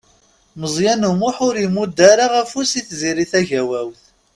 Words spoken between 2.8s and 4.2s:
Tiziri Tagawawt.